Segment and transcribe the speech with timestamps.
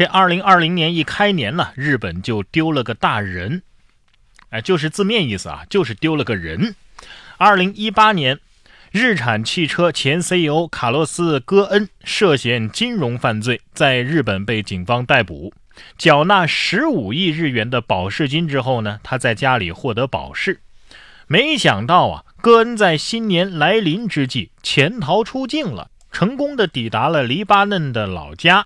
[0.00, 3.60] 这二零二零年一开年呢，日本就丢了个大人，
[4.48, 6.74] 哎，就是字面意思啊，就是丢了个人。
[7.36, 8.40] 二零一八年，
[8.90, 15.52] 日产汽车前 CEO 卡洛斯·戈恩涉嫌金融犯罪，在日本被警方逮捕，
[15.98, 20.60] 缴纳十五亿日元的保释金之后呢，他在家里获得保释。
[21.26, 28.64] 没想到啊，戈恩在新年来临之际潜逃出境了，成功的抵达了黎巴嫩的老家。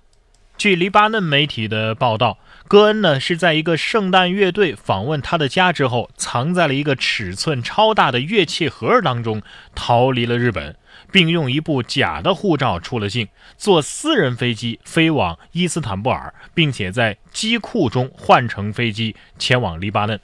[0.57, 2.37] 据黎巴嫩媒体的报道，
[2.69, 9.41] 戈恩呢是在一个圣诞乐队访问他的家之后，藏在了一个尺寸超大的乐器盒当中，
[9.75, 10.77] 逃离了日本，
[11.11, 13.27] 并用一部假的护照出了境，
[13.57, 20.19] 坐私人飞机飞往伊斯坦布尔，并且在机库中换乘飞机前往黎巴嫩。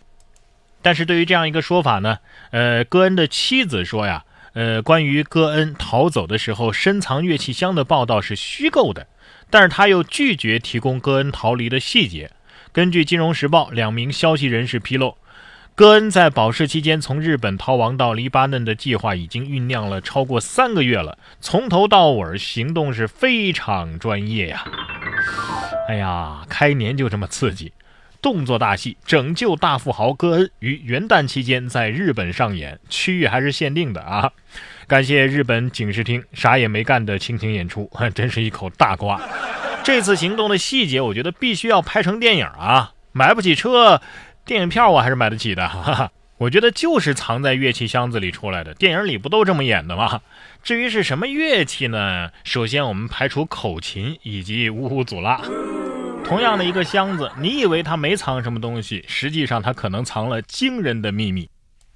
[0.81, 2.19] 但是对于这样一个说法呢，
[2.51, 9.07] 呃，戈恩的妻子说呀，呃，关于戈恩逃走的时候深藏乐器箱的报道是虚构的。
[9.51, 12.31] 但是他又拒绝提供戈恩逃离的细节。
[12.71, 15.17] 根据《金融时报》两名消息人士披露，
[15.75, 24.63] 戈恩在保释期间从日本逃亡到黎巴嫩的计划已经酝酿了超过三个月了，从头到尾行动是非常专业呀。
[25.89, 27.73] 哎呀，开年就这么刺激，
[28.21, 34.31] 动作大戏《拯救大富豪戈恩》于元旦期间在日本上演，区域还是限定的啊。
[34.91, 39.21] 感谢日本警视厅啥也没干的倾情演出， 真是一口大瓜。
[39.85, 42.91] 这次行动的细节，我觉得必须要拍成电影啊！
[43.13, 44.01] 买不起车，
[44.43, 45.65] 电影票我还是买得起的。
[45.65, 50.19] 哈哈，我觉得就是藏在乐器箱子里出来的，电影里不都这么演的吗？
[50.61, 52.29] 至于是什么乐器呢？
[52.43, 55.39] 首先我们排除口琴以及呜呼祖拉。
[56.25, 61.49] 同样的一个箱子，你以为它没藏什么东西，实际上它可能藏了惊人的秘密。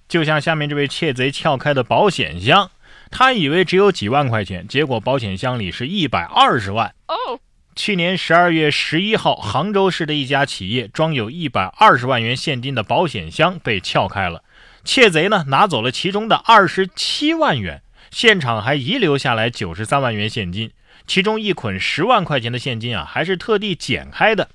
[0.07, 2.71] 就像下面这位窃贼撬开的保险箱。
[3.11, 6.93] 他以为只有几万块钱，结果保险箱里是一百二十万。
[7.07, 7.39] 哦，
[7.75, 14.43] 去年十二月十一号，杭州市的一家企业装有一百二十万元现金的保险箱被撬开了，
[14.83, 17.81] 窃贼呢拿走了其中的二十七万元，
[18.11, 20.71] 现场还遗留下来九十三万元现金，
[21.05, 24.49] 其中一捆十万块钱的现金啊还是特地剪开的。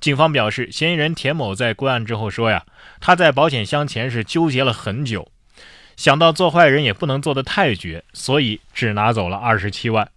[0.00, 2.64] 警方表示，嫌疑人田某在归案之后说呀，
[3.00, 5.28] 他在保险箱前是纠结了很久。
[5.96, 10.08] 想到做坏人也不能做得太绝，所以只拿走了二十七万。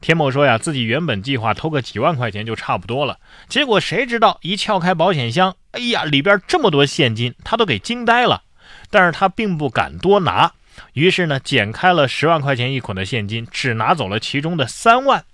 [0.00, 3.18] 田某说呀，自己原本计划偷个几万块钱就差不多了，
[3.48, 8.42] 结果谁知道一撬开保险箱，哎呀，里边这么多现金，他都给惊呆了。
[8.90, 10.52] 但是他并不敢多拿，
[10.92, 15.24] 于是呢，剪开了十万块钱一捆的现金，只拿走了其中的三万。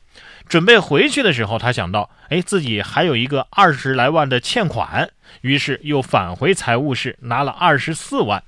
[0.49, 8.43] 准备回去的时候，他想到，哎，自己还有一个二十来万的欠款，于是又返回财务室拿了二十四万。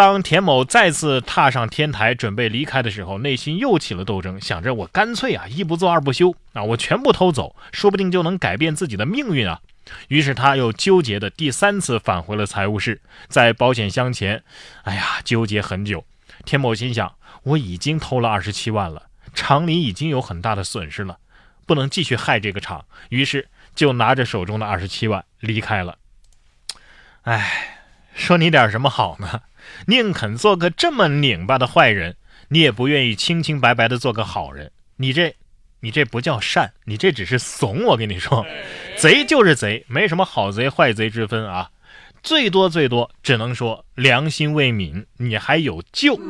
[0.00, 9.60] 当田某再次踏上天台准备离开的时候，内心又起了斗争，想着我干脆啊一不做二不休啊，我全部偷走，说不定就能改变自己的命运啊。
[10.08, 14.42] 于是他又纠结的第三次返回了财务室，在保险箱前，
[14.84, 16.02] 哎呀，纠结很久。
[16.46, 19.02] 田某心想，我已经偷了二十七万了，
[19.34, 21.18] 厂里已经有很大的损失了，
[21.66, 25.98] 不能继续害这个厂，于是就拿着手中的二十七万离开了。
[27.24, 27.76] 哎。
[28.14, 29.42] 说你点什么好呢？
[29.86, 32.16] 宁肯做个这么拧巴的坏人，
[32.48, 34.72] 你也不愿意清清白白的做个好人。
[34.96, 35.34] 你这，
[35.80, 37.84] 你这不叫善，你这只是怂。
[37.84, 38.44] 我跟你说，
[38.96, 41.70] 贼就是贼，没什么好贼坏贼之分啊。
[42.22, 46.20] 最多最多只能说良心未泯，你还有救。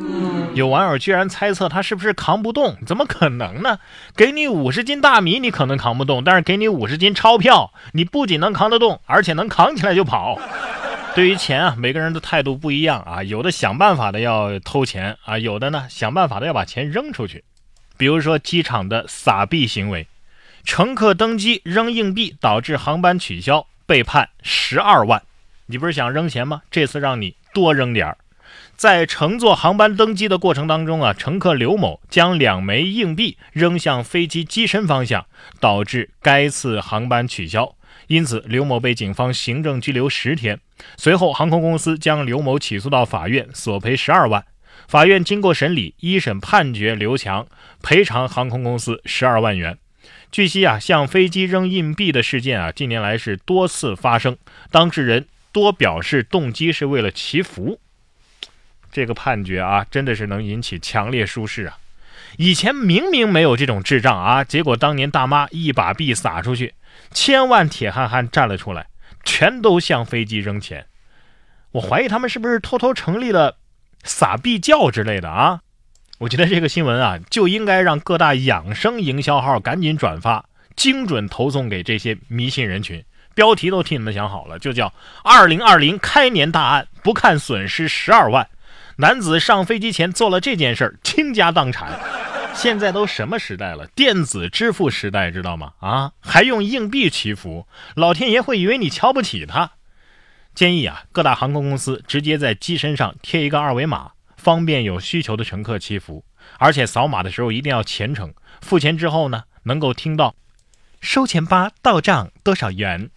[0.53, 2.77] 有网友居然猜测他是不是扛不动？
[2.85, 3.79] 怎么可能呢？
[4.15, 10.39] 给你五十斤大米，你可能扛不动；但是给你五十斤钞票，你不仅能扛得动，而且能扛起来就跑。
[11.15, 13.21] 对于钱啊，每个人的态度不一样啊。
[13.21, 17.43] 有的想办法的要偷钱啊，有的呢想办法的要把钱扔出去。
[17.97, 20.07] 比如说机场的撒币行为，
[20.63, 25.21] 乘客登机扔硬币导致航班取消，被判十二万。
[25.65, 26.61] 你不是想扔钱吗？
[26.71, 28.17] 这次让你多扔点儿。
[28.75, 35.25] 在乘坐航班登机的过程当中啊，乘客刘某将两枚硬币扔向飞机机身方向，
[35.59, 37.75] 导致该次航班取消。
[38.07, 40.59] 因此，刘某被警方行政拘留十天。
[40.97, 44.43] 随后，航空公司将刘某起诉到法院，索赔十二万。
[44.87, 47.47] 法院经过审理，一审判决刘强
[47.81, 49.77] 赔偿航空公司十二万元。
[50.31, 54.37] 据悉啊，向飞机扔硬币的事件啊，近年来是多次发生，
[54.71, 57.79] 当事人多表示动机是为了祈福。
[58.91, 61.77] 这个判决啊，真的是能引起强烈舒适啊！
[62.37, 66.73] 以前明明没有这种智障啊，结果当年大妈一把币撒出去。
[67.13, 68.87] 千万铁憨憨站了出来，
[69.23, 70.85] 全都向飞机扔钱。
[71.71, 73.57] 我怀疑他们是不是偷偷成立了
[74.03, 75.59] 撒币教之类的啊？
[76.19, 80.45] 我觉得这个新闻啊，就应该让各大养生营销号赶紧转发，
[80.75, 83.03] 精准投送给这些迷信人群。
[83.33, 84.93] 标题都替你们想好了，就叫
[85.23, 88.47] “二零二零开年大案，不看损失十二万”。
[88.97, 91.99] 男子上飞机前做了这件事儿，倾家荡产。
[92.53, 93.87] 现在都什么时代了？
[93.95, 95.71] 电子支付时代，知道吗？
[95.79, 97.65] 啊，还用硬币祈福，
[97.95, 99.71] 老天爷会以为你瞧不起他。
[100.53, 106.25] 建议啊，各大航空公司直接在机身上贴一个二维码，方便有需求的乘客祈福。
[106.57, 110.35] 而且扫码的时候一定要虔诚，付钱之后呢，能够听到
[110.99, 113.09] 收钱吧，到账多少元，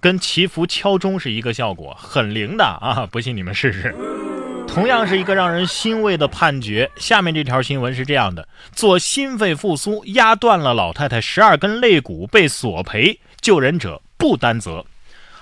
[0.00, 3.06] 跟祈福敲钟是一个效果，很灵的啊！
[3.06, 3.94] 不信你们试试。
[4.72, 6.88] 同样是一个让人欣慰的判决。
[6.96, 14.86] 下面这条新闻是这样的：做心肺复苏压断了老太太十二根肋骨，被索赔，救人者不担责。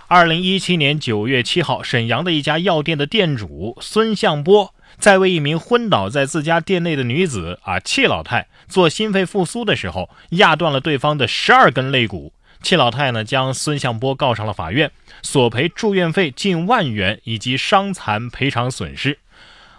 [0.07, 12.33] 二零一七年九月七号，沈阳的一家药店的店主孙向波，在为一名昏倒在自家店内的女子啊戚老太做心肺复苏的时候，压断了对方的十二根肋骨。
[12.63, 14.91] 戚老太呢，将孙向波告上了法院，
[15.23, 19.19] 索赔住院费近万元以及伤残赔偿损失。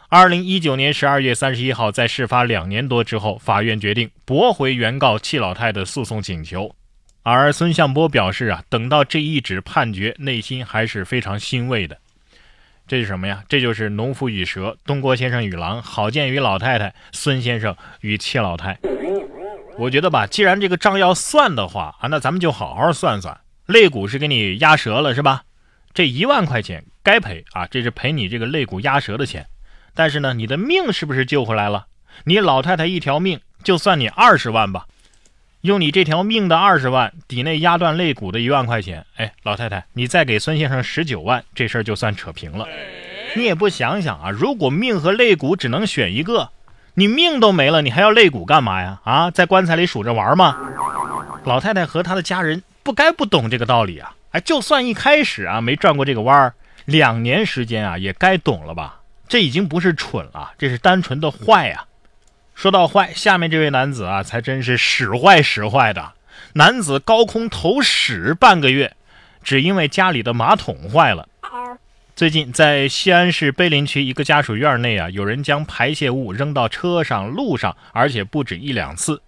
[0.08, 6.76] 二零一九年十二月三十一号，在事发两年多之后，法院决定驳回原告戚老太的诉讼请求。
[7.22, 11.98] 而孙向波表示啊，等到这一纸判决，内心还是非常欣慰的。
[12.88, 13.44] 这是什么呀？
[13.48, 18.80] 这就是农夫与蛇，东郭先生与狼，郝建与老太太，孙先生与戚老太。
[19.80, 23.40] 我觉得吧，既然这个账要算的话啊，那咱们就好好算算。
[23.66, 25.44] 肋骨是给你压折了是吧？
[25.94, 29.48] 这一万块钱该赔啊，这是赔你这个肋骨压折的钱。
[29.94, 31.86] 但是呢，你的命是不是救回来了？
[32.26, 34.86] 你老太太一条命，就算你二十万吧。
[35.62, 42.68] 用你这条命的二十万抵那压断肋骨的一万块钱，哎，老太太，你再给孙先生十九万，这事儿就算扯平了。
[43.38, 46.50] 你也不想想啊，如果命和肋骨只能选一个。
[47.00, 49.00] 你命都没了，你还要肋骨干嘛呀？
[49.06, 50.58] 啊，在棺材里数着玩吗？
[51.46, 54.14] 老太太和她的家人不该不懂这个道理啊！
[54.32, 56.54] 哎，就算一开始啊没转过这个弯儿，
[56.84, 59.00] 两年时间啊也该懂了吧？
[59.30, 61.86] 这已经不是蠢了，这是单纯的坏呀！
[62.54, 66.12] 说到坏，下面这位男子啊才真是使坏使坏的。
[66.56, 68.98] 男子高空投屎半个月，
[69.42, 71.29] 只因为家里的马桶坏了。
[72.20, 79.22] 最近，在西安市碑林区一个家属院内啊，有人将排泄物扔到车上、路上，而且不止一两次。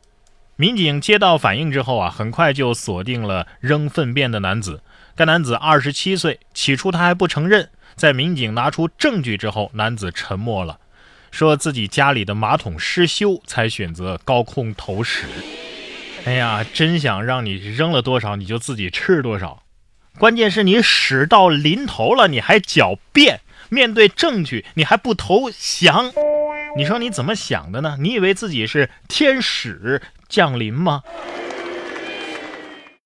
[0.57, 4.83] 民警接到反映之后啊，很快就锁定了扔粪便的男子。
[5.15, 7.69] 该男子二十七岁，起初他还不承认。
[7.95, 10.77] 在民警拿出证据之后，男子沉默了，
[11.31, 15.27] 说自己家里的马桶失修，才选择高空投屎。
[16.25, 19.63] 哎呀，真想让你扔了多少，你就自己吃多少。
[20.17, 23.37] 关键是你屎到临头了，你还狡辩；
[23.69, 26.11] 面对证据，你还不投降。
[26.77, 27.97] 你说你怎么想的呢？
[27.99, 31.01] 你以为自己是天使降临吗？